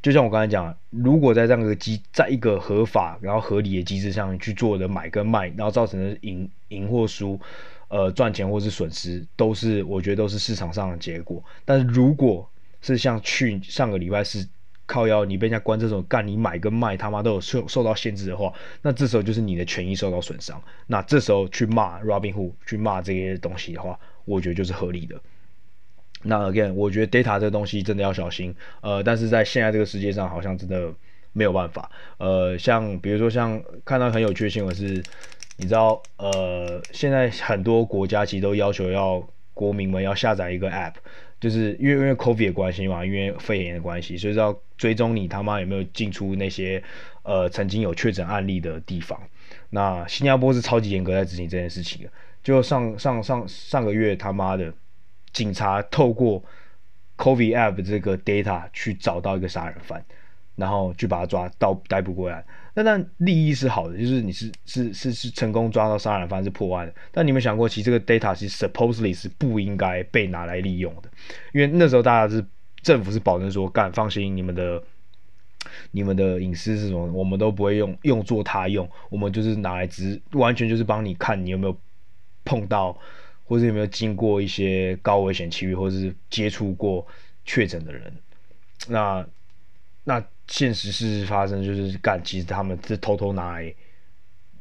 [0.00, 7.38] 就像我刚才讲，如果在这样一个机，在一个合法然后合理的机制上去做的买跟卖，然后造成的赢赢或输，
[7.88, 11.42] 呃，赚钱或是损失，都是我觉得都是市场上的结果。
[11.64, 12.48] 但是如果
[12.80, 14.46] 是像去上个礼拜是
[14.86, 20.62] 靠腰，你被人家关这种干，你买跟卖他妈都有受受到限制的话，那这时候就是你的权益受到损伤。
[20.86, 25.20] 那这时候去骂 Robinhood，去骂这些东西的话，我觉得就是合理的。
[26.22, 30.92] 那 again，我觉得 data 这个东西真的要小心，呃，但是在现在这个世界上，好像真的
[31.32, 35.00] 没有办法，呃，像比如说像看到很有趣的新闻是，
[35.58, 40.94] 你知道，呃，现在很多国家其实都要求要国民们要下载一个 app，
[41.40, 46.82] 就是因为因为 COVID 的关系嘛，因为肺炎的关系，所以要追踪你他妈有没有进出那些
[47.22, 49.16] 呃曾经有确诊案例的地方。
[49.70, 52.10] 那新加坡是超级严格在执行这件事情的，
[52.42, 54.74] 就上上上上个月他妈的。
[55.32, 56.42] 警察透过
[57.16, 60.04] COVID app 这个 data 去找到一个杀人犯，
[60.56, 62.44] 然后去把他抓到逮捕过来。
[62.74, 66.94] 那但利益是好的，就是你是是是是成功抓到杀人犯是破案的。
[67.10, 71.10] 但你有没有想过，其实这个 data 其 supposedly 是不应该被拿来利用的，
[71.52, 72.44] 因为那时候大家是
[72.82, 74.80] 政府是保证说，干放心，你们的
[75.90, 81.76] 你们的隐私是什么，我们都不会用用作他用，我们就是拿来只完全就是帮你看你有没有
[82.44, 82.96] 碰到。
[83.48, 87.04] 或者有没有经过一些高危险区域，或者是接触过
[87.46, 88.12] 确诊的人？
[88.86, 89.26] 那
[90.04, 93.74] 那现实事实发生就是干，其实他们是偷偷拿来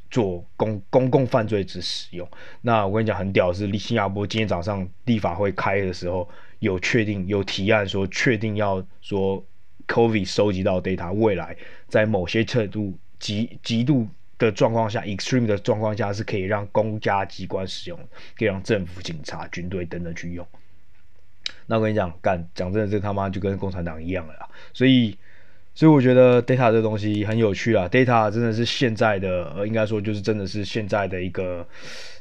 [0.09, 2.27] 做公公共犯罪之使用。
[2.61, 6.27] 那我跟你讲很屌的是，新加坡今天早上立法会开的时候，
[6.59, 9.45] 有确定有提案说，确定要说
[9.87, 11.55] COVID 收集到 data，未来
[11.89, 14.07] 在某些程度极极度
[14.37, 17.99] 的状况下，extreme 的状况下是可以让公家机关使用，
[18.37, 20.45] 可以让政府、警察、军队等等去用。
[21.65, 24.47] 那我跟你讲，干讲真的，这他妈就跟共产党一样了啦。
[24.73, 25.17] 所以，
[25.73, 27.87] 所以我觉得 data 这东西很有趣啊。
[27.87, 31.67] data 真的是现在的，呃，应该说就是真的是现在的一个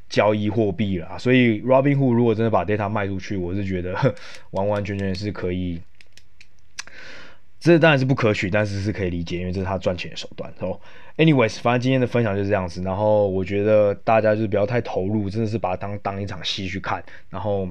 [0.09, 1.19] 交易货币了。
[1.19, 3.95] 所以，Robinhood 如果真的把 data 卖出去，我是觉得
[4.51, 5.81] 完完全全是可以。
[7.59, 10.53] 这当然是不可取，但是是可以理解，因为这是他赚钱的手段。
[10.61, 10.79] So,
[11.17, 12.83] anyways，反正今天的分享就是这样子。
[12.83, 17.05] 然后我觉得大家就是不要太投入，真的是把它当当一场戏去看。
[17.31, 17.69] 然后。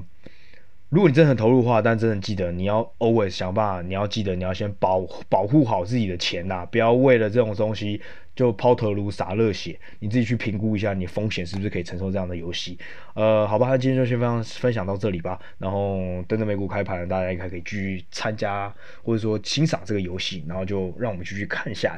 [0.88, 8.00] 如果你真的很投入的话，但真的记得你要 always 想办法，你要记得你要先保保护好自己的钱呐、不要为了这种东西
[8.36, 9.76] 就抛头颅洒热血。
[9.98, 12.78] 你自己去评估一下，你风险是不是可以承受这样的游戏？
[13.14, 15.36] 呃，好吧，那今天就先分享分享到这里吧。
[15.58, 18.72] 然后等着美股开盘，大家应该可以继续参加
[19.02, 21.92] 或者说欣赏这个游戏，然后就让我们继续看一下。